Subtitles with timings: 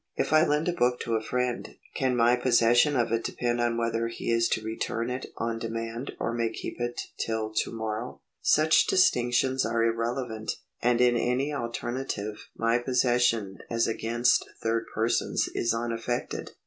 [0.15, 3.77] If I lend a book to a friend, can my possession of it depend on
[3.77, 8.21] whether he is to return it on demand or may keep it tiU to morrow?
[8.41, 15.47] Such distinc tions are irrelevant, and in any alternative my possession as against third persons
[15.53, 16.53] is unaffected.